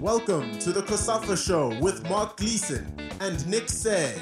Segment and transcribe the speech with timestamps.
[0.00, 2.86] Welcome to the COSAFA Show with Mark Gleeson
[3.18, 4.16] and Nick Said.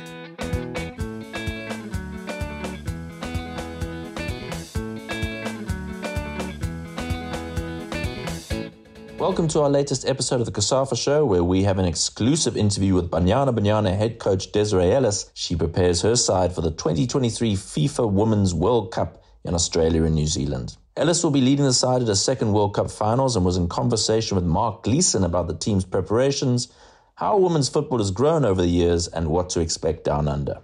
[9.19, 12.95] Welcome to our latest episode of the COSAFA Show, where we have an exclusive interview
[12.95, 15.31] with Banyana Banyana head coach Desiree Ellis.
[15.35, 20.27] She prepares her side for the 2023 FIFA Women's World Cup in Australia and New
[20.27, 20.79] Zealand.
[20.97, 23.69] Ellis will be leading the side at a second World Cup finals and was in
[23.69, 26.73] conversation with Mark Gleeson about the team's preparations,
[27.17, 30.59] how women's football has grown over the years, and what to expect down under.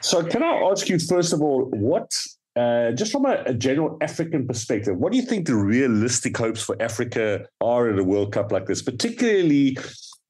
[0.00, 2.14] So, can I ask you, first of all, what,
[2.54, 6.62] uh, just from a, a, general African perspective, what do you think the realistic hopes
[6.62, 9.78] for Africa are at a World Cup like this, particularly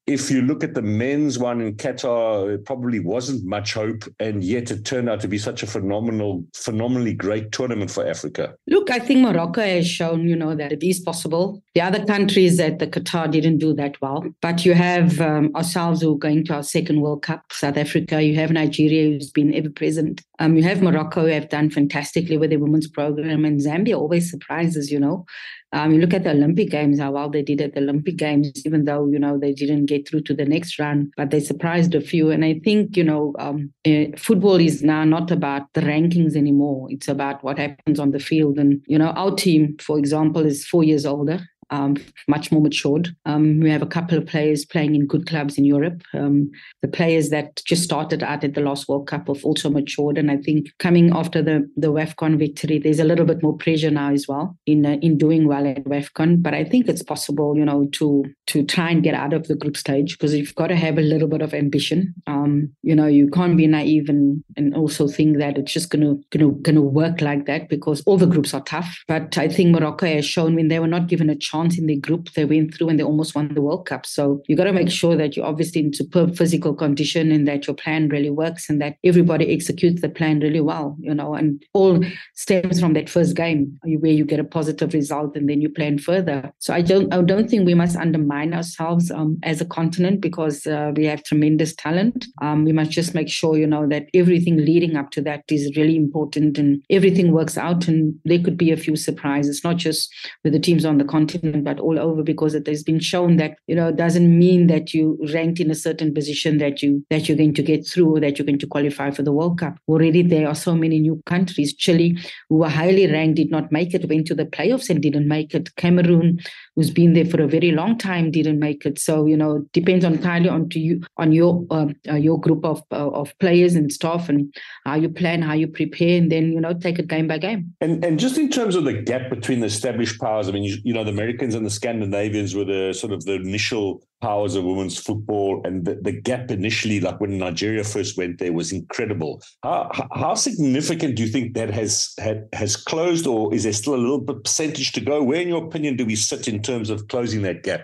[0.07, 4.43] if you look at the men's one in Qatar, it probably wasn't much hope, and
[4.43, 8.55] yet it turned out to be such a phenomenal, phenomenally great tournament for Africa.
[8.67, 11.61] Look, I think Morocco has shown, you know, that it is possible.
[11.75, 16.01] The other countries that the Qatar didn't do that well, but you have um, ourselves
[16.01, 18.21] who are going to our second World Cup, South Africa.
[18.21, 20.21] You have Nigeria, who's been ever present.
[20.39, 24.29] Um, you have Morocco, who have done fantastically with the women's program, and Zambia always
[24.31, 25.25] surprises, you know.
[25.73, 28.65] Um, you look at the Olympic Games, how well they did at the Olympic Games,
[28.65, 31.95] even though, you know, they didn't get through to the next round, but they surprised
[31.95, 32.29] a few.
[32.29, 36.87] And I think, you know, um, uh, football is now not about the rankings anymore.
[36.89, 38.59] It's about what happens on the field.
[38.59, 41.39] And, you know, our team, for example, is four years older
[41.71, 43.15] um, much more matured.
[43.25, 46.03] Um, we have a couple of players playing in good clubs in Europe.
[46.13, 50.17] Um, the players that just started out at the last World Cup have also matured,
[50.17, 53.91] and I think coming after the the WAFCON victory, there's a little bit more pressure
[53.91, 56.43] now as well in uh, in doing well at WAFCON.
[56.43, 59.55] But I think it's possible, you know, to to try and get out of the
[59.55, 62.13] group stage because you've got to have a little bit of ambition.
[62.27, 66.15] Um, you know, you can't be naive and and also think that it's just gonna
[66.31, 69.03] gonna gonna work like that because all the groups are tough.
[69.07, 71.87] But I think Morocco has shown when they were not given a chance chance in
[71.87, 74.05] the group they went through and they almost won the World Cup.
[74.05, 77.67] So you got to make sure that you're obviously in superb physical condition and that
[77.67, 81.63] your plan really works and that everybody executes the plan really well, you know, and
[81.73, 82.03] all
[82.35, 85.97] stems from that first game where you get a positive result and then you plan
[85.97, 86.51] further.
[86.59, 90.65] So I don't, I don't think we must undermine ourselves um, as a continent because
[90.67, 92.25] uh, we have tremendous talent.
[92.41, 95.75] Um, we must just make sure, you know, that everything leading up to that is
[95.75, 100.13] really important and everything works out and there could be a few surprises, not just
[100.43, 103.57] with the teams on the continent but all over because it has been shown that
[103.67, 107.27] you know it doesn't mean that you ranked in a certain position that you that
[107.27, 109.75] you're going to get through or that you're going to qualify for the World Cup.
[109.87, 111.73] Already there are so many new countries.
[111.73, 112.17] Chile,
[112.49, 115.53] who were highly ranked, did not make it, went to the playoffs and didn't make
[115.53, 115.75] it.
[115.75, 116.39] Cameroon,
[116.75, 118.99] who's been there for a very long time, didn't make it.
[118.99, 122.81] So you know, depends entirely on to you on your uh, uh, your group of
[122.91, 124.53] uh, of players and staff and
[124.85, 127.73] how you plan, how you prepare, and then you know take it game by game.
[127.81, 130.77] And and just in terms of the gap between the established powers, I mean, you,
[130.83, 134.63] you know, the Americans and the Scandinavians were the sort of the initial powers of
[134.63, 139.41] women's football, and the, the gap initially, like when Nigeria first went there, was incredible.
[139.63, 143.95] How, how significant do you think that has had, has closed, or is there still
[143.95, 145.23] a little bit percentage to go?
[145.23, 147.81] Where, in your opinion, do we sit in terms of closing that gap?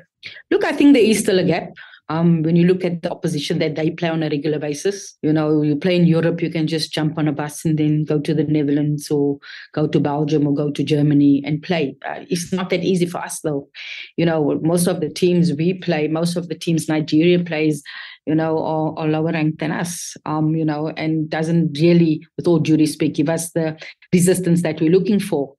[0.52, 1.70] Look, I think there is still a gap.
[2.10, 5.34] Um, when you look at the opposition that they play on a regular basis, you
[5.34, 8.20] know, you play in Europe, you can just jump on a bus and then go
[8.20, 9.40] to the Netherlands or
[9.74, 11.98] go to Belgium or go to Germany and play.
[12.08, 13.68] Uh, it's not that easy for us, though.
[14.16, 17.84] You know, most of the teams we play, most of the teams Nigeria plays,
[18.26, 22.48] you know, are, are lower ranked than us, um, you know, and doesn't really, with
[22.48, 23.78] all due respect, give us the
[24.14, 25.56] resistance that we're looking for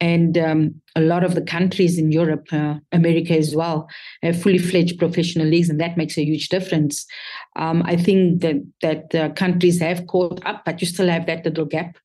[0.00, 3.88] and um, a lot of the countries in Europe, uh, America as well,
[4.22, 7.06] have fully fledged professional leagues, and that makes a huge difference.
[7.56, 11.44] Um, I think that that uh, countries have caught up, but you still have that
[11.44, 11.98] little gap,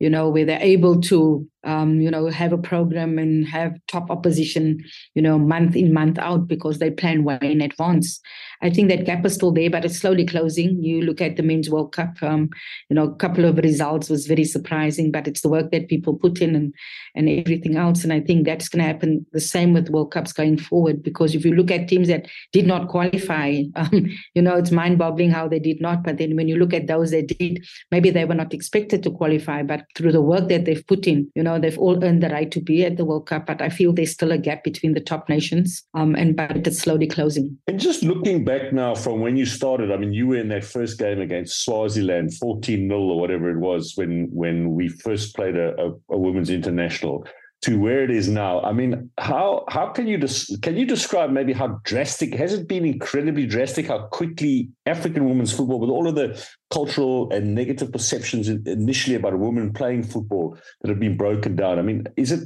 [0.00, 4.10] you know, where they're able to um, you know, have a program and have top
[4.10, 4.82] opposition,
[5.14, 8.20] you know, month in, month out because they plan way in advance.
[8.62, 10.82] I think that gap is still there, but it's slowly closing.
[10.82, 12.48] You look at the Men's World Cup, um,
[12.88, 16.14] you know, a couple of results was very surprising, but it's the work that people
[16.14, 16.74] put in and,
[17.14, 18.04] and everything else.
[18.04, 21.34] And I think that's going to happen the same with World Cups going forward, because
[21.34, 25.30] if you look at teams that did not qualify, um, you know, it's mind boggling
[25.30, 26.02] how they did not.
[26.02, 29.10] But then when you look at those that did, maybe they were not expected to
[29.10, 32.22] qualify, but through the work that they've put in, you know, know, they've all earned
[32.22, 34.64] the right to be at the World Cup, but I feel there's still a gap
[34.64, 37.58] between the top nations, um, and but it's slowly closing.
[37.66, 40.64] And just looking back now from when you started, I mean, you were in that
[40.64, 45.56] first game against Swaziland, 14 0 or whatever it was when when we first played
[45.56, 47.26] a, a, a women's international
[47.64, 48.60] to where it is now.
[48.60, 52.68] I mean, how how can you des- can you describe maybe how drastic has it
[52.68, 52.84] been?
[52.84, 53.86] Incredibly drastic.
[53.86, 56.28] How quickly African women's football, with all of the
[56.70, 61.78] cultural and negative perceptions initially about women playing football that have been broken down.
[61.78, 62.42] I mean, is it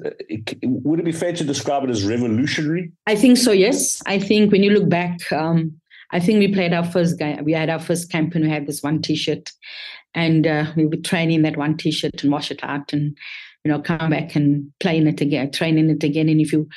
[0.63, 2.93] would it be fair to describe it as revolutionary?
[3.07, 3.53] I think so.
[3.53, 5.33] Yes, I think when you look back.
[5.33, 5.81] Um,
[6.11, 7.45] I think we played our first game.
[7.45, 9.51] We had our first camp and we had this one T-shirt,
[10.15, 13.15] and uh, we would train in that one T-shirt and wash it out, and
[13.65, 16.29] you know, come back and play in it again, train in it again.
[16.29, 16.69] And if you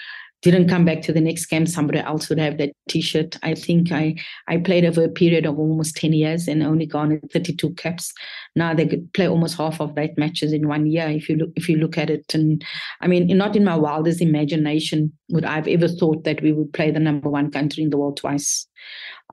[0.41, 3.37] didn't come back to the next game, somebody else would have that T-shirt.
[3.43, 4.15] I think I
[4.47, 8.11] I played over a period of almost ten years and only thirty two caps.
[8.55, 11.07] Now they could play almost half of that matches in one year.
[11.07, 12.63] If you look if you look at it, and
[13.01, 16.89] I mean, not in my wildest imagination would I've ever thought that we would play
[16.89, 18.67] the number one country in the world twice.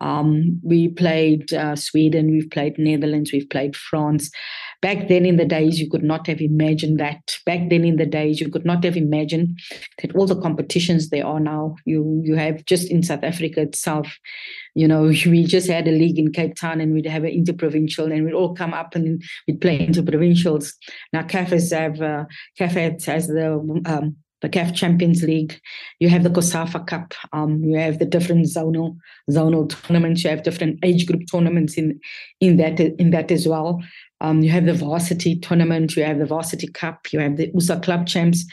[0.00, 4.30] Um, we played uh, Sweden, we've played Netherlands, we've played France.
[4.80, 7.36] Back then in the days, you could not have imagined that.
[7.44, 9.58] Back then in the days, you could not have imagined
[10.00, 11.74] that all the competitions there are now.
[11.84, 14.06] You you have just in South Africa itself,
[14.74, 18.12] you know, we just had a league in Cape Town and we'd have an interprovincial
[18.12, 20.72] and we'd all come up and we'd play interprovincials.
[21.12, 22.24] Now CAFAs have uh,
[22.58, 23.54] CAFA has the
[23.86, 25.60] um, the CAF Champions League.
[25.98, 27.14] You have the COSAFA Cup.
[27.32, 28.96] Um, you have the different zonal
[29.30, 30.22] zonal tournaments.
[30.22, 32.00] You have different age group tournaments in
[32.40, 33.82] in that in that as well.
[34.20, 35.96] Um, you have the varsity tournament.
[35.96, 37.12] You have the varsity cup.
[37.12, 38.44] You have the USSA Club Champs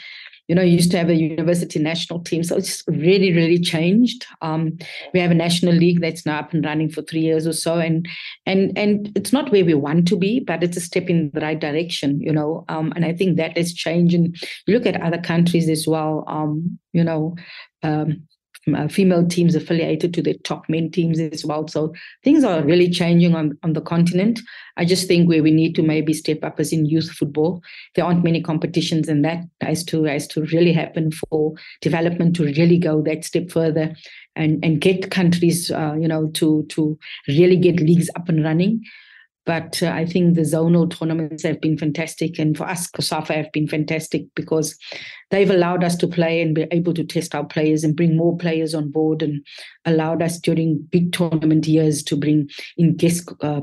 [0.48, 2.44] you know, you used to have a university national team.
[2.44, 4.26] So it's really, really changed.
[4.42, 4.78] Um,
[5.12, 7.78] we have a national league that's now up and running for three years or so.
[7.78, 8.08] And
[8.46, 11.40] and and it's not where we want to be, but it's a step in the
[11.40, 12.64] right direction, you know.
[12.68, 14.36] Um, and I think that is changing.
[14.66, 17.34] You look at other countries as well, um, you know,
[17.82, 18.22] um,
[18.74, 21.68] uh, female teams affiliated to the top men teams as well.
[21.68, 21.92] So
[22.24, 24.40] things are really changing on, on the continent.
[24.76, 27.62] I just think where we need to maybe step up as in youth football.
[27.94, 32.44] There aren't many competitions, and that has to has to really happen for development to
[32.44, 33.94] really go that step further
[34.34, 36.98] and and get countries, uh, you know, to to
[37.28, 38.82] really get leagues up and running.
[39.46, 42.38] But uh, I think the zonal tournaments have been fantastic.
[42.38, 44.76] And for us, COSAFA have been fantastic because
[45.30, 48.36] they've allowed us to play and be able to test our players and bring more
[48.36, 49.46] players on board and
[49.84, 53.60] allowed us during big tournament years to bring in guest uh,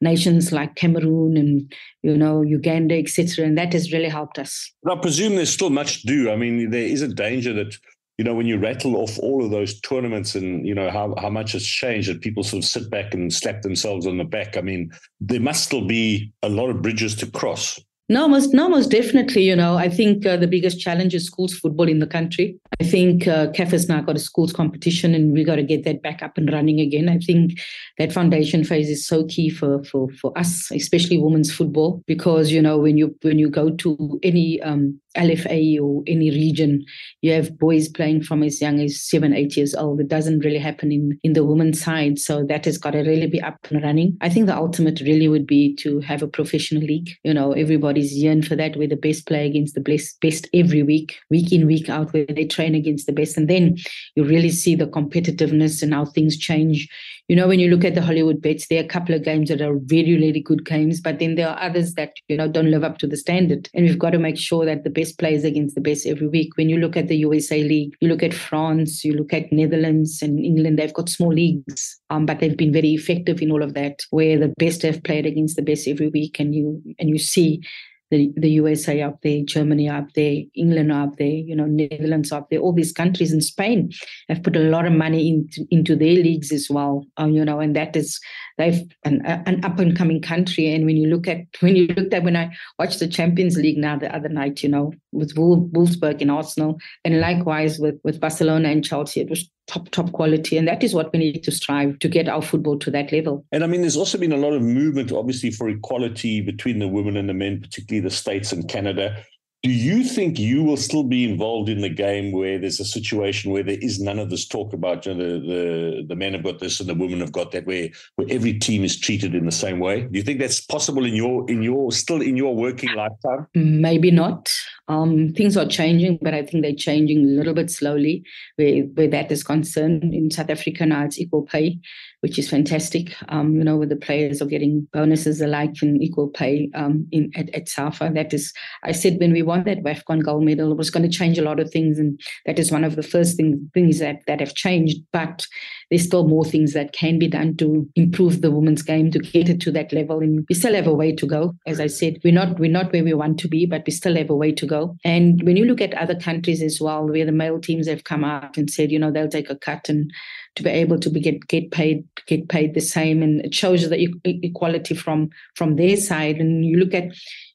[0.00, 3.44] nations like Cameroon and, you know, Uganda, etc.
[3.44, 4.72] And that has really helped us.
[4.88, 6.30] I presume there's still much to do.
[6.30, 7.76] I mean, there is a danger that
[8.18, 11.30] you know, when you rattle off all of those tournaments and, you know, how, how
[11.30, 14.56] much has changed that people sort of sit back and slap themselves on the back.
[14.56, 17.80] I mean, there must still be a lot of bridges to cross.
[18.10, 19.44] No, most, no, most definitely.
[19.44, 22.58] You know, I think uh, the biggest challenge is schools football in the country.
[22.78, 25.84] I think uh, CAF has now got a schools competition, and we got to get
[25.84, 27.08] that back up and running again.
[27.08, 27.58] I think
[27.96, 32.60] that foundation phase is so key for for for us, especially women's football, because you
[32.60, 36.84] know when you when you go to any um, LFA or any region,
[37.22, 40.00] you have boys playing from as young as seven, eight years old.
[40.00, 42.18] It doesn't really happen in, in the women's side.
[42.18, 44.16] So that has got to really be up and running.
[44.20, 47.10] I think the ultimate really would be to have a professional league.
[47.22, 50.82] You know, everybody's yearn for that, where the best play against the best, best every
[50.82, 53.36] week, week in, week out, where they train against the best.
[53.36, 53.76] And then
[54.16, 56.88] you really see the competitiveness and how things change
[57.28, 59.62] you know, when you look at the Hollywoodbets, there are a couple of games that
[59.62, 62.84] are really, really good games, but then there are others that, you know, don't live
[62.84, 63.70] up to the standard.
[63.72, 66.56] And we've got to make sure that the best plays against the best every week.
[66.56, 70.22] When you look at the USA League, you look at France, you look at Netherlands
[70.22, 73.74] and England, they've got small leagues, um, but they've been very effective in all of
[73.74, 76.38] that, where the best have played against the best every week.
[76.38, 77.62] And you and you see
[78.10, 82.48] the, the USA up there, Germany up there, England up there, you know, Netherlands up
[82.50, 83.90] there, all these countries and Spain
[84.28, 87.60] have put a lot of money into, into their leagues as well, uh, you know,
[87.60, 88.20] and that is,
[88.58, 90.72] they've an, an up and coming country.
[90.72, 93.78] And when you look at, when you looked at, when I watched the Champions League
[93.78, 98.68] now the other night, you know, with Wolfsburg and Arsenal, and likewise with, with Barcelona
[98.68, 101.98] and Chelsea, it was top top quality and that is what we need to strive
[101.98, 104.52] to get our football to that level and i mean there's also been a lot
[104.52, 108.68] of movement obviously for equality between the women and the men particularly the states and
[108.68, 109.16] canada
[109.64, 113.50] do you think you will still be involved in the game where there's a situation
[113.50, 116.42] where there is none of this talk about you know, the, the the men have
[116.42, 119.46] got this and the women have got that, where where every team is treated in
[119.46, 120.02] the same way?
[120.02, 123.46] Do you think that's possible in your in your still in your working lifetime?
[123.54, 124.54] Maybe not.
[124.86, 128.24] Um, things are changing, but I think they're changing a little bit slowly
[128.56, 130.12] where, where that is concerned.
[130.12, 131.78] In South Africa now, it's equal pay,
[132.24, 133.14] which is fantastic.
[133.28, 137.30] Um, you know, where the players are getting bonuses alike and equal pay um, in
[137.36, 138.10] at, at SAFA.
[138.14, 138.52] That is,
[138.82, 141.44] I said when we won that WAFCON gold medal, it was going to change a
[141.44, 144.54] lot of things, and that is one of the first thing, things that that have
[144.54, 144.98] changed.
[145.12, 145.46] But
[145.90, 149.48] there's still more things that can be done to improve the women's game to get
[149.48, 151.54] it to that level, and we still have a way to go.
[151.66, 154.16] As I said, we're not we're not where we want to be, but we still
[154.16, 154.96] have a way to go go.
[155.04, 158.24] And when you look at other countries as well, where the male teams have come
[158.24, 160.10] out and said, you know, they'll take a cut and
[160.56, 163.88] to be able to be get, get paid get paid the same, and it shows
[163.88, 166.36] the equality from from their side.
[166.36, 167.12] And you look at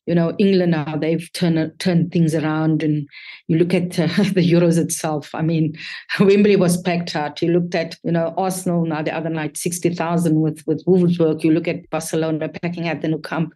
[0.09, 3.07] you know, England now they've turned turned things around, and
[3.47, 5.29] you look at uh, the Euros itself.
[5.35, 5.77] I mean,
[6.19, 7.43] Wembley was packed out.
[7.43, 11.43] You looked at you know Arsenal now the other night, sixty thousand with with Wolfsburg.
[11.43, 13.53] You look at Barcelona packing out the Nou Camp.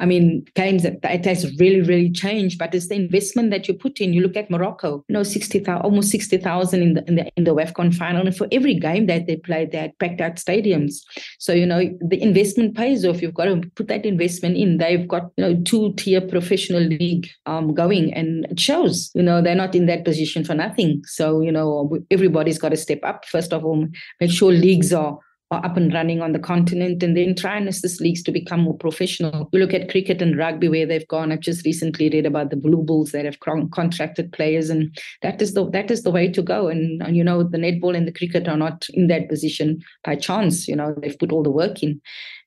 [0.00, 3.74] I mean, games that it has really, really changed, but it's the investment that you
[3.74, 4.14] put in.
[4.14, 7.54] You look at Morocco, you know, 60,000, almost 60,000 in the, in the, in the
[7.54, 8.26] WAFCON final.
[8.26, 10.94] And for every game that they played, they had packed out stadiums.
[11.38, 13.20] So, you know, the investment pays off.
[13.20, 14.78] You've got to put that investment in.
[14.78, 19.42] They've got, you know, two tier professional league um, going and it shows, you know,
[19.42, 21.02] they're not in that position for nothing.
[21.04, 23.26] So, you know, everybody's got to step up.
[23.26, 23.86] First of all,
[24.18, 25.18] make sure leagues are
[25.50, 28.76] up and running on the continent and then try and assist leagues to become more
[28.76, 29.48] professional.
[29.52, 31.32] You look at cricket and rugby where they've gone.
[31.32, 35.42] I've just recently read about the Blue Bulls that have con- contracted players, and that
[35.42, 36.68] is the that is the way to go.
[36.68, 40.14] And, and, you know the netball and the cricket are not in that position by
[40.14, 40.68] chance.
[40.68, 42.00] You know they've put all the work in,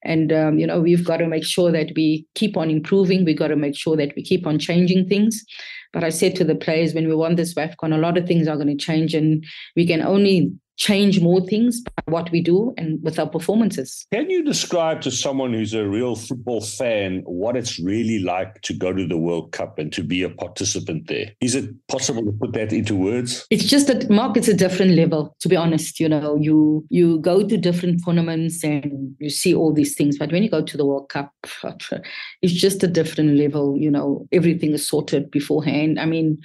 [0.04, 3.26] and um, you know we've got to make sure that we keep on improving.
[3.26, 5.44] We've got to make sure that we keep on changing things.
[5.92, 8.48] But I said to the players when we won this WAFCON, a lot of things
[8.48, 9.44] are going to change, and
[9.76, 14.08] we can only change more things by what we do and with our performances.
[14.12, 18.74] Can you describe to someone who's a real football fan what it's really like to
[18.74, 21.32] go to the World Cup and to be a participant there?
[21.42, 23.46] Is it possible to put that into words?
[23.50, 26.00] It's just that Mark, it's a different level, to be honest.
[26.00, 30.32] You know, you you go to different tournaments and you see all these things, but
[30.32, 31.32] when you go to the World Cup,
[32.42, 33.78] it's just a different level.
[33.78, 36.00] You know, everything is sorted beforehand.
[36.00, 36.40] I mean,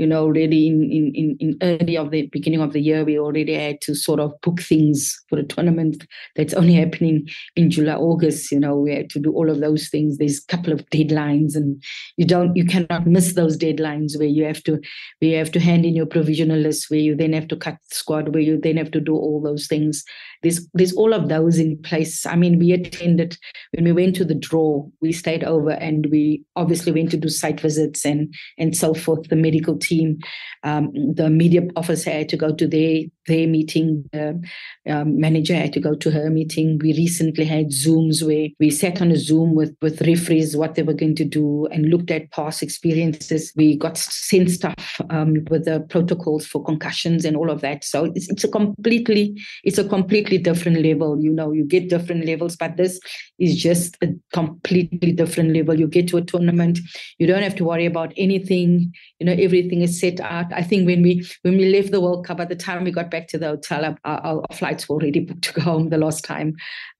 [0.00, 0.82] you know, already in,
[1.14, 4.32] in, in early of the beginning of the year, we already had to sort of
[4.40, 8.50] book things for a tournament that's only happening in July, August.
[8.50, 10.16] You know, we had to do all of those things.
[10.16, 11.82] There's a couple of deadlines, and
[12.16, 14.80] you don't, you cannot miss those deadlines where you have to,
[15.18, 17.74] where you have to hand in your provisional list, where you then have to cut
[17.90, 20.02] the squad, where you then have to do all those things.
[20.42, 22.24] There's, there's all of those in place.
[22.26, 23.36] I mean, we attended
[23.72, 24.86] when we went to the draw.
[25.00, 29.28] We stayed over, and we obviously went to do site visits and and so forth.
[29.28, 30.18] The medical team.
[30.62, 34.04] Um, the media officer had to go to their their meeting.
[34.12, 34.40] The
[34.88, 36.78] um, manager had to go to her meeting.
[36.82, 40.82] We recently had Zooms where we sat on a Zoom with with referees what they
[40.82, 43.52] were going to do and looked at past experiences.
[43.56, 47.84] We got sent stuff um, with the protocols for concussions and all of that.
[47.84, 49.88] So it's, it's a completely it's a
[50.30, 51.20] completely different level.
[51.20, 53.00] You know, you get different levels, but this
[53.38, 55.78] is just a completely different level.
[55.78, 56.78] You get to a tournament,
[57.18, 58.92] you don't have to worry about anything.
[59.18, 60.52] You know, everything is set out.
[60.52, 63.10] I think when we when we left the World Cup, by the time we got
[63.10, 66.24] back to the hotel, our, our flights were already booked to go home the last
[66.24, 66.56] time.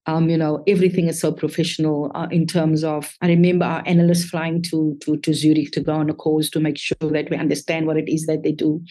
[0.07, 3.15] Um, you know, everything is so professional uh, in terms of.
[3.21, 6.59] I remember our analysts flying to to to Zurich to go on a course to
[6.59, 8.81] make sure that we understand what it is that they do.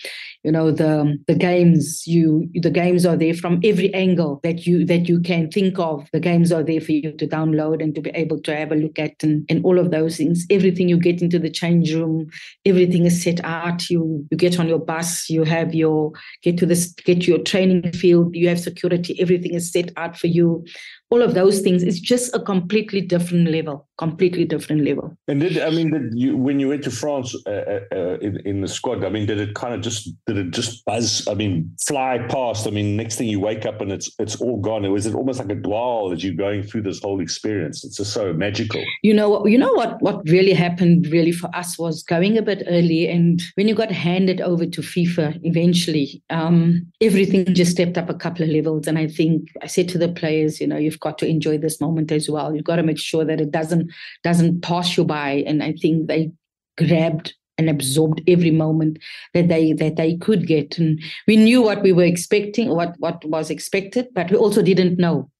[0.44, 4.84] You know, the the games you the games are there from every angle that you
[4.86, 6.08] that you can think of.
[6.12, 8.76] The games are there for you to download and to be able to have a
[8.76, 10.46] look at and, and all of those things.
[10.48, 12.28] Everything you get into the change room,
[12.64, 13.90] everything is set out.
[13.90, 16.12] You you get on your bus, you have your
[16.42, 20.28] get to this get your training field, you have security, everything is set out for
[20.28, 20.64] you
[21.10, 25.14] all of those things is just a completely different level completely different level.
[25.28, 28.38] And did i mean did you when you went to france uh, uh, uh, in,
[28.46, 31.34] in the squad i mean did it kind of just did it just buzz i
[31.34, 34.84] mean fly past i mean next thing you wake up and it's it's all gone.
[34.84, 37.84] It was it almost like a dwell as you're going through this whole experience.
[37.84, 38.82] It's just so magical.
[39.02, 42.62] You know you know what what really happened really for us was going a bit
[42.68, 48.08] early and when you got handed over to fifa eventually um, everything just stepped up
[48.08, 48.86] a couple of levels.
[48.86, 51.80] And i think i said to the players you know you've got to enjoy this
[51.80, 52.54] moment as well.
[52.54, 53.90] You've got to make sure that it doesn't
[54.22, 55.44] doesn't pass you by.
[55.46, 56.32] And I think they
[56.78, 58.98] grabbed and absorbed every moment
[59.34, 60.78] that they that they could get.
[60.78, 64.98] And we knew what we were expecting, what what was expected, but we also didn't
[64.98, 65.30] know.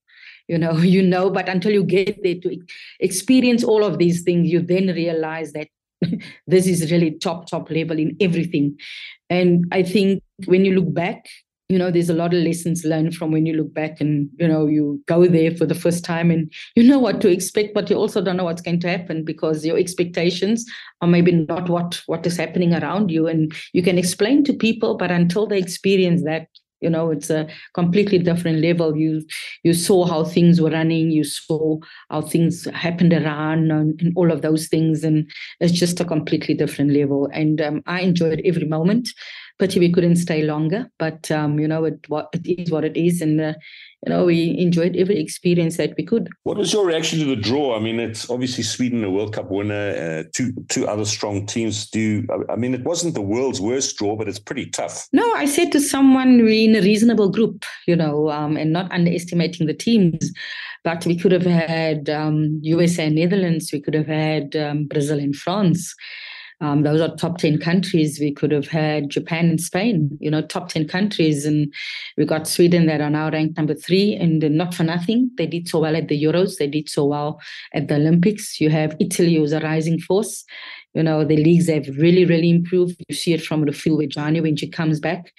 [0.49, 2.59] You know, you know, but until you get there to
[3.01, 5.69] experience all of these things, you then realize that
[6.47, 8.79] this is really top top level in everything.
[9.29, 11.27] And I think when you look back,
[11.71, 14.49] you know there's a lot of lessons learned from when you look back and you
[14.49, 17.89] know you go there for the first time and you know what to expect but
[17.89, 20.67] you also don't know what's going to happen because your expectations
[21.01, 23.27] are maybe not what what is happening around you.
[23.27, 26.49] And you can explain to people but until they experience that
[26.81, 28.97] you know it's a completely different level.
[28.97, 29.23] You
[29.63, 31.79] you saw how things were running you saw
[32.11, 36.55] how things happened around and, and all of those things and it's just a completely
[36.55, 37.29] different level.
[37.33, 39.09] And um, i enjoyed every moment
[39.61, 43.21] we couldn't stay longer but um, you know it what it is what it is
[43.21, 43.53] and uh,
[44.07, 46.31] you know, we enjoyed every experience that we could.
[46.45, 47.77] What was your reaction to the draw?
[47.77, 51.91] I mean, it's obviously Sweden, a World Cup winner, uh, two two other strong teams.
[51.91, 55.07] Do I mean it wasn't the world's worst draw, but it's pretty tough.
[55.13, 58.91] No, I said to someone we're in a reasonable group, you know, um, and not
[58.91, 60.33] underestimating the teams.
[60.83, 63.71] But we could have had um, USA and Netherlands.
[63.71, 65.95] We could have had um, Brazil and France.
[66.63, 68.21] Um, those are top 10 countries.
[68.21, 71.47] We could have had Japan and Spain, you know, top 10 countries.
[71.47, 71.73] And
[72.19, 74.15] we got Sweden that are now ranked number three.
[74.15, 76.59] And not for nothing, they did so well at the Euros.
[76.59, 77.41] They did so well
[77.73, 78.61] at the Olympics.
[78.61, 80.45] You have Italy, who's a rising force.
[80.93, 83.01] You know, the leagues have really, really improved.
[83.09, 85.33] You see it from Refiloe Jane when she comes back.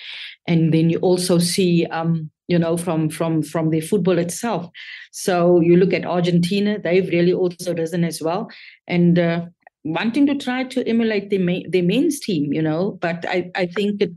[0.48, 4.70] And then you also see, um, you know, from from from the football itself.
[5.12, 8.50] So you look at Argentina; they've really also risen as well.
[8.88, 9.46] And uh,
[9.84, 12.98] wanting to try to emulate the ma- the men's team, you know.
[13.02, 14.12] But I I think it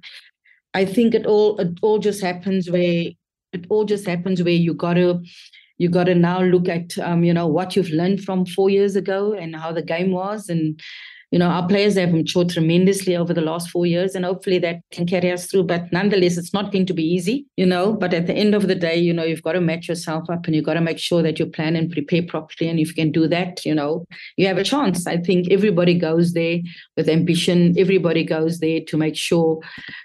[0.74, 3.06] I think it all it all just happens where
[3.52, 5.20] it all just happens where you gotta
[5.78, 9.32] you gotta now look at um, you know what you've learned from four years ago
[9.32, 10.80] and how the game was and
[11.30, 14.80] you know, our players have matured tremendously over the last four years, and hopefully that
[14.92, 15.64] can carry us through.
[15.64, 17.92] But nonetheless, it's not going to be easy, you know.
[17.92, 20.46] But at the end of the day, you know, you've got to match yourself up
[20.46, 22.70] and you've got to make sure that you plan and prepare properly.
[22.70, 24.04] And if you can do that, you know,
[24.36, 25.06] you have a chance.
[25.06, 26.60] I think everybody goes there
[26.96, 27.74] with ambition.
[27.78, 29.60] Everybody goes there to make sure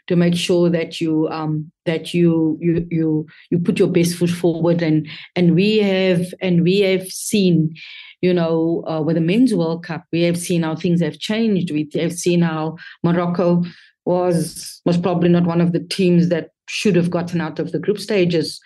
[0.08, 4.30] to make sure that you um that you you you you put your best foot
[4.30, 7.74] forward and and we have and we have seen
[8.22, 11.72] you know, uh, with the men's World Cup, we have seen how things have changed.
[11.72, 13.64] We have seen how Morocco
[14.06, 17.80] was was probably not one of the teams that should have gotten out of the
[17.80, 18.60] group stages.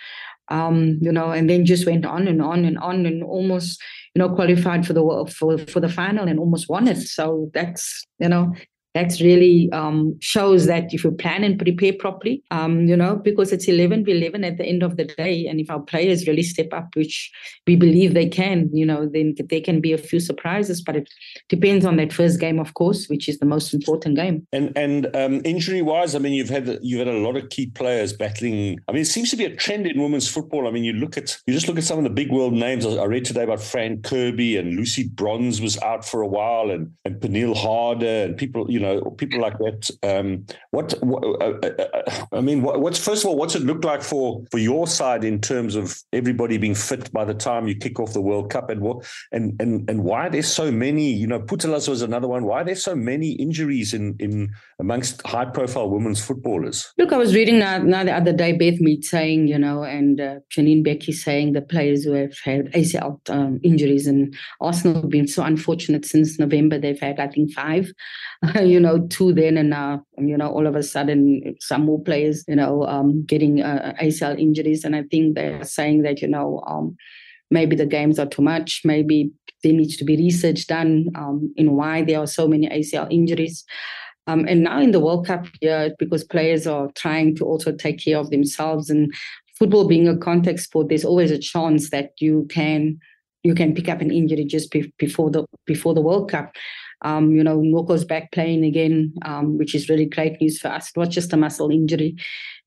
[0.49, 3.81] Um, you know, and then just went on and on and on and almost,
[4.13, 6.97] you know, qualified for the for for the final and almost won it.
[6.97, 8.53] So that's you know
[8.93, 13.51] that's really um, shows that if you plan and prepare properly, um, you know, because
[13.51, 15.47] it's 11 v 11 at the end of the day.
[15.47, 17.31] And if our players really step up, which
[17.65, 20.81] we believe they can, you know, then there can be a few surprises.
[20.81, 21.09] But it
[21.49, 24.45] depends on that first game, of course, which is the most important game.
[24.53, 27.67] And and um, injury wise, I mean, you've had you've had a lot of key
[27.67, 28.79] players battling.
[28.87, 30.67] I mean, it seems to be a trend in women's football.
[30.67, 32.85] I mean, you look at you just look at some of the big world names.
[32.85, 36.93] I read today about Fran Kirby and Lucy Bronze was out for a while, and
[37.05, 38.82] and Pernille Harder and people, you know,
[39.17, 39.89] people like that.
[40.03, 43.63] Um, what, what uh, uh, uh, I mean, what, what's first of all, what's it
[43.63, 47.67] look like for for your side in terms of everybody being fit by the time
[47.67, 51.11] you kick off the World Cup, and what and and and why there's so many?
[51.11, 52.45] You know, Putellas was another one.
[52.45, 56.91] Why there's so many injuries in in amongst high profile women's footballers?
[56.97, 60.19] Look, I was reading now, now the other day Beth Mead saying, you know, and
[60.19, 65.09] uh, Janine Beckie saying the players who have had ACL um, injuries, and Arsenal have
[65.09, 66.77] been so unfortunate since November.
[66.77, 67.91] They've had, I think, five.
[68.61, 72.43] you know, two then and now, you know, all of a sudden some more players,
[72.47, 74.83] you know, um, getting uh, ACL injuries.
[74.83, 76.95] And I think they're saying that, you know, um,
[77.49, 78.81] maybe the games are too much.
[78.83, 79.31] Maybe
[79.63, 83.63] there needs to be research done um, in why there are so many ACL injuries.
[84.27, 88.03] Um, and now in the World Cup, yeah, because players are trying to also take
[88.03, 89.13] care of themselves and
[89.57, 92.99] football being a contact sport, there's always a chance that you can
[93.43, 96.53] you can pick up an injury just be- before the before the World Cup.
[97.03, 100.91] Um, you know, Noko's back playing again, um, which is really great news for us.
[100.95, 102.15] Not just a muscle injury.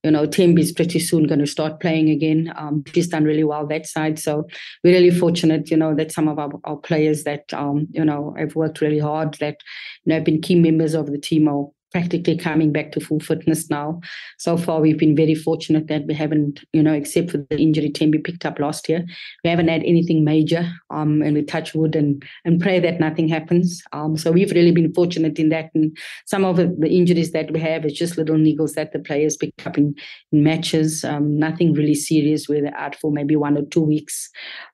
[0.03, 0.27] You know,
[0.59, 2.53] is pretty soon going to start playing again.
[2.57, 4.21] Um, done really well that side.
[4.21, 4.47] So
[4.85, 8.33] we're really fortunate, you know, that some of our, our players that, um, you know,
[8.39, 9.57] have worked really hard, that,
[10.05, 11.67] you know, have been key members of the team are
[11.97, 13.99] practically coming back to full fitness now.
[14.37, 17.91] So far, we've been very fortunate that we haven't, you know, except for the injury
[17.91, 19.03] Thembi picked up last year,
[19.43, 20.71] we haven't had anything major.
[20.91, 23.83] Um, and we touch wood and and pray that nothing happens.
[23.93, 25.71] Um, so we've really been fortunate in that.
[25.75, 29.39] And some of the injuries that we have is just little niggles that the players
[29.39, 29.95] pick up in,
[30.33, 31.03] in matches.
[31.03, 34.29] Um, nothing really serious where they're out for maybe one or two weeks.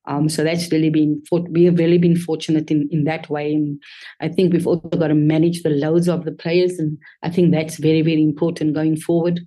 [0.06, 3.54] Um, so that's really been we have really been fortunate in in that way.
[3.54, 3.80] And
[4.20, 7.52] I think we've also got to manage the loads of the players and I think
[7.52, 9.40] that's very, very important going forward.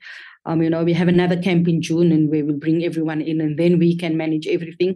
[0.45, 3.41] Um, you know, we have another camp in June and we will bring everyone in
[3.41, 4.95] and then we can manage everything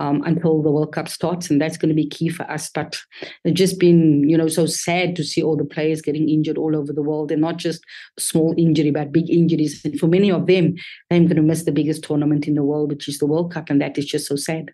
[0.00, 1.50] um, until the World Cup starts.
[1.50, 2.70] And that's going to be key for us.
[2.70, 2.98] But
[3.44, 6.76] it's just been, you know, so sad to see all the players getting injured all
[6.76, 7.84] over the world and not just
[8.18, 9.84] small injury, but big injuries.
[9.84, 10.74] And for many of them,
[11.10, 13.70] they're going to miss the biggest tournament in the world, which is the World Cup.
[13.70, 14.70] And that is just so sad.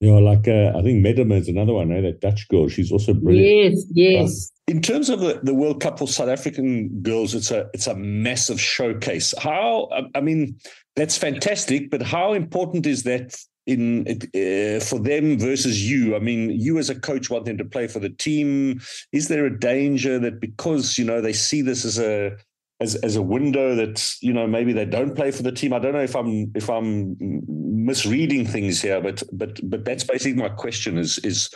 [0.00, 2.00] You know, like uh, I think Miedema is another one, eh?
[2.00, 2.68] that Dutch girl.
[2.68, 3.74] She's also brilliant.
[3.74, 4.50] Yes, yes.
[4.70, 7.96] In terms of the, the World Cup for South African girls, it's a it's a
[7.96, 9.34] massive showcase.
[9.36, 10.60] How I mean,
[10.94, 16.14] that's fantastic, but how important is that in uh, for them versus you?
[16.14, 18.80] I mean, you as a coach want them to play for the team.
[19.10, 22.36] Is there a danger that because you know they see this as a
[22.80, 25.72] as as a window that you know maybe they don't play for the team.
[25.72, 30.40] I don't know if I'm if I'm misreading things here, but but but that's basically
[30.40, 31.50] my question: is is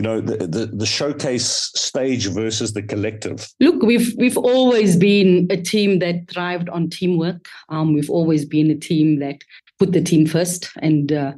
[0.00, 3.46] you know the, the, the showcase stage versus the collective.
[3.60, 7.46] Look we've we've always been a team that thrived on teamwork.
[7.68, 9.44] Um, we've always been a team that
[9.78, 11.32] put the team first and uh,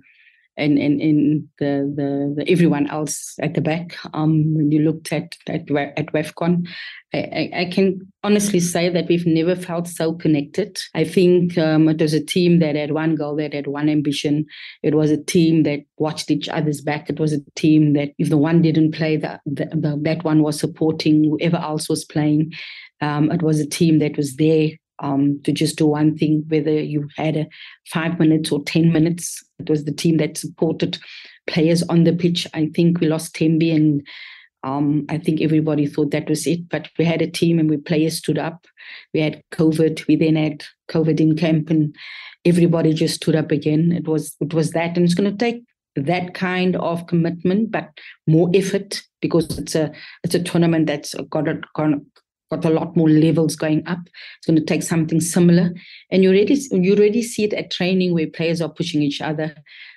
[0.56, 3.96] and and, and the, the, the everyone else at the back.
[4.12, 6.66] Um, when you looked at at, at WAFCON,
[7.14, 10.78] I, I, can honestly say that we've never felt so connected.
[10.94, 14.46] I think um, it was a team that had one goal, that had one ambition.
[14.82, 17.10] It was a team that watched each other's back.
[17.10, 20.42] It was a team that if the one didn't play, that the, the, that one
[20.42, 22.52] was supporting whoever else was playing.
[23.00, 24.70] Um, it was a team that was there
[25.02, 27.46] um, to just do one thing, whether you had a
[27.86, 29.44] five minutes or 10 minutes.
[29.58, 30.98] It was the team that supported
[31.46, 32.46] players on the pitch.
[32.54, 34.06] I think we lost Thembi and
[34.64, 37.76] um, I think everybody thought that was it, but we had a team and we
[37.78, 38.66] players stood up.
[39.12, 40.06] We had COVID.
[40.06, 41.94] We then had COVID in camp, and
[42.44, 43.92] everybody just stood up again.
[43.92, 45.64] It was it was that, and it's going to take
[45.96, 47.90] that kind of commitment, but
[48.26, 51.60] more effort because it's a it's a tournament that's got a,
[52.52, 54.00] got a lot more levels going up.
[54.38, 55.72] It's going to take something similar.
[56.10, 59.54] And you already you already see it at training where players are pushing each other,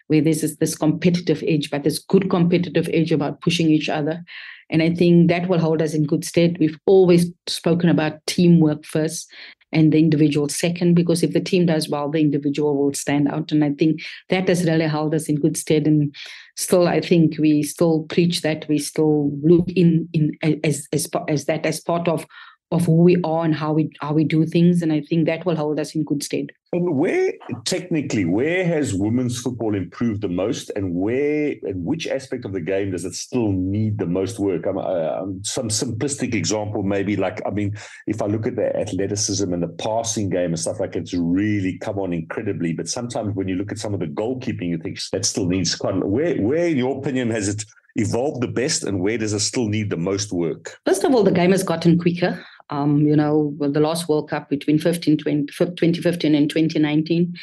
[0.08, 4.24] where there's this, this competitive edge, but there's good competitive edge about pushing each other.
[4.70, 6.58] And I think that will hold us in good stead.
[6.60, 9.30] We've always spoken about teamwork first
[9.72, 13.52] and the individual second, because if the team does well, the individual will stand out.
[13.52, 15.86] And I think that has really held us in good stead.
[15.86, 16.16] And
[16.56, 18.66] still, I think we still preach that.
[18.70, 20.32] We still look in in
[20.64, 22.26] as as as that as part of
[22.72, 25.46] of who we are and how we how we do things and i think that
[25.46, 27.34] will hold us in good stead and where
[27.66, 32.62] technically where has women's football improved the most and where and which aspect of the
[32.62, 37.42] game does it still need the most work I'm, uh, some simplistic example maybe like
[37.46, 37.76] i mean
[38.08, 41.78] if i look at the athleticism and the passing game and stuff like it's really
[41.80, 45.00] come on incredibly but sometimes when you look at some of the goalkeeping you think
[45.12, 49.00] that still needs quite where where in your opinion has it evolved the best and
[49.00, 50.80] where does it still need the most work?
[50.86, 52.46] First of all, the game has gotten quicker.
[52.70, 57.34] Um, you know, the last World Cup between 15, 20, 2015 and 2019,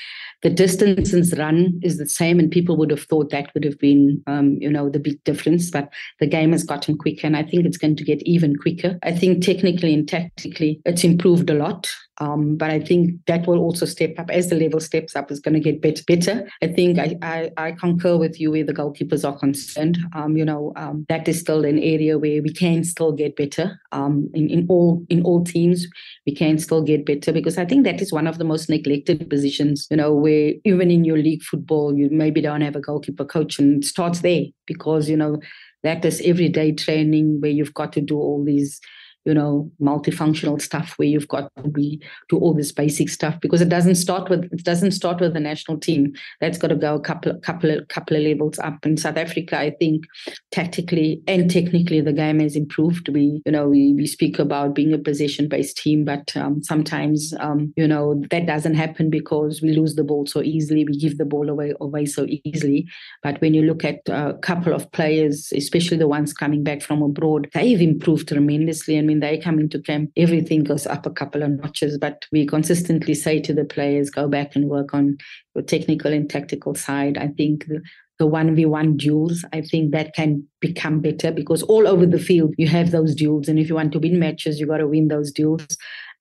[0.43, 4.23] the distances run is the same, and people would have thought that would have been,
[4.27, 5.71] um, you know, the big difference.
[5.71, 8.99] But the game has gotten quicker, and I think it's going to get even quicker.
[9.03, 11.89] I think technically and tactically, it's improved a lot.
[12.19, 15.31] Um, but I think that will also step up as the level steps up.
[15.31, 16.03] It's going to get better.
[16.07, 16.49] Better.
[16.63, 19.99] I think I, I, I concur with you where the goalkeepers are concerned.
[20.15, 23.81] Um, you know um, that is still an area where we can still get better.
[23.93, 25.87] Um, in, in all in all teams,
[26.27, 29.29] we can still get better because I think that is one of the most neglected
[29.29, 29.87] positions.
[29.91, 33.59] You know where even in your league football, you maybe don't have a goalkeeper coach,
[33.59, 35.41] and it starts there because you know
[35.83, 38.81] that is everyday training where you've got to do all these
[39.25, 43.61] you know multifunctional stuff where you've got to be do all this basic stuff because
[43.61, 46.13] it doesn't start with it doesn't start with the national team.
[46.41, 48.85] That's got to go a couple couple couple of levels up.
[48.85, 50.05] In south africa i think
[50.51, 53.09] tactically and technically the game has improved.
[53.09, 57.35] We you know we, we speak about being a possession based team but um, sometimes
[57.41, 61.19] um, you know that doesn't happen because we lose the ball so easily we give
[61.19, 62.89] the ball away away so easily.
[63.23, 67.03] But when you look at a couple of players especially the ones coming back from
[67.03, 71.43] abroad they've improved tremendously and mean, they come into camp, everything goes up a couple
[71.43, 75.19] of notches, but we consistently say to the players, go back and work on
[75.55, 77.19] your technical and tactical side.
[77.19, 77.83] I think the,
[78.19, 82.69] the 1v1 duels, I think that can become better because all over the field you
[82.69, 83.49] have those duels.
[83.49, 85.67] And if you want to win matches, you got to win those duels.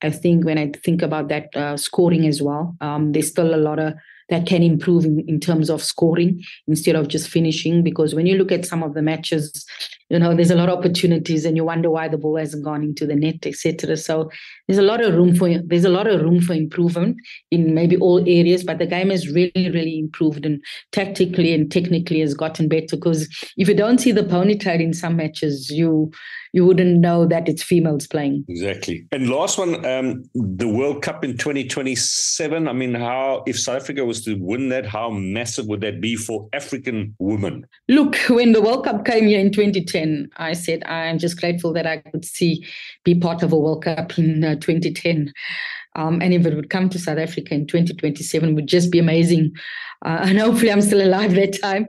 [0.02, 3.58] I think when I think about that uh, scoring as well, um, there's still a
[3.58, 3.94] lot of
[4.30, 7.84] that can improve in, in terms of scoring instead of just finishing.
[7.84, 9.66] Because when you look at some of the matches,
[10.12, 12.84] you know, there's a lot of opportunities and you wonder why the ball hasn't gone
[12.84, 13.96] into the net, etc.
[13.96, 14.30] So
[14.68, 17.16] there's a lot of room for there's a lot of room for improvement
[17.50, 22.20] in maybe all areas, but the game has really, really improved and tactically and technically
[22.20, 22.98] has gotten better.
[22.98, 26.12] Because if you don't see the ponytail in some matches, you
[26.54, 28.46] you wouldn't know that it's females playing.
[28.48, 29.06] Exactly.
[29.12, 32.68] And last one, um, the World Cup in 2027.
[32.68, 36.16] I mean, how if South Africa was to win that, how massive would that be
[36.16, 37.66] for African women?
[37.88, 41.88] Look, when the World Cup came here in 2010, I said I'm just grateful that
[41.88, 42.66] I could see
[43.06, 45.34] be part of a World Cup in uh, 2010
[45.96, 49.52] Um, and if it would come to South Africa in 2027, would just be amazing.
[50.04, 51.88] Uh, and hopefully, I'm still alive that time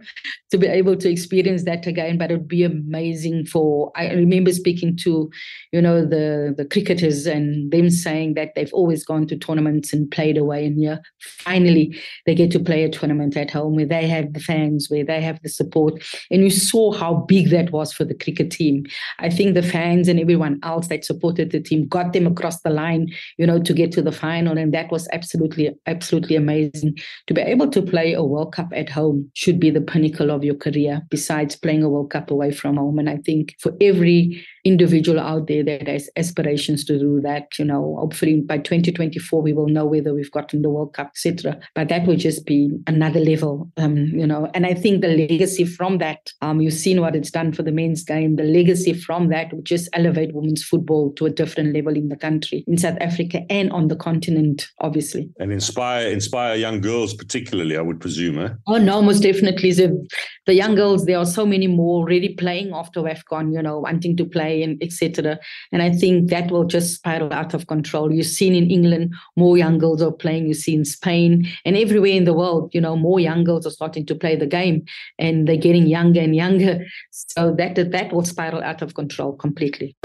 [0.52, 2.18] to be able to experience that again.
[2.18, 3.90] But it would be amazing for.
[3.96, 5.30] I remember speaking to,
[5.72, 10.10] you know, the the cricketers and them saying that they've always gone to tournaments and
[10.10, 14.06] played away, and yeah, finally they get to play a tournament at home where they
[14.06, 15.94] have the fans, where they have the support,
[16.30, 18.84] and you saw how big that was for the cricket team.
[19.18, 22.70] I think the fans and everyone else that supported the team got them across the
[22.70, 27.32] line, you know, to get to the final, and that was absolutely absolutely amazing to
[27.32, 30.41] be able to play play a World Cup at home should be the pinnacle of
[30.44, 32.98] your career, besides playing a World Cup away from home.
[32.98, 37.64] And I think for every individual out there that has aspirations to do that, you
[37.64, 41.58] know, hopefully by 2024 we will know whether we've gotten the World Cup, etc.
[41.74, 44.50] But that would just be another level, um, you know.
[44.54, 47.72] And I think the legacy from that, um, you've seen what it's done for the
[47.72, 48.36] men's game.
[48.36, 52.16] The legacy from that would just elevate women's football to a different level in the
[52.16, 55.28] country, in South Africa, and on the continent, obviously.
[55.38, 58.38] And inspire inspire young girls, particularly, I would presume.
[58.38, 58.50] Eh?
[58.66, 59.72] Oh no, most definitely.
[60.46, 64.16] The young girls, there are so many more already playing after AFCON, you know, wanting
[64.16, 65.38] to play and etc.
[65.70, 68.12] And I think that will just spiral out of control.
[68.12, 70.46] You've seen in England more young girls are playing.
[70.46, 73.70] You see in Spain and everywhere in the world, you know, more young girls are
[73.70, 74.84] starting to play the game,
[75.18, 76.84] and they're getting younger and younger.
[77.10, 79.96] So that that will spiral out of control completely.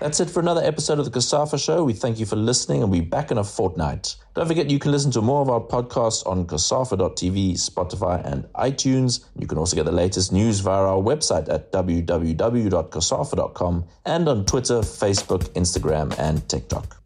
[0.00, 1.84] That's it for another episode of the COSAFA Show.
[1.84, 4.16] We thank you for listening and we'll be back in a fortnight.
[4.34, 9.26] Don't forget you can listen to more of our podcasts on COSAFA.tv, Spotify, and iTunes.
[9.38, 14.78] You can also get the latest news via our website at www.cosafa.com and on Twitter,
[14.78, 16.96] Facebook, Instagram, and TikTok.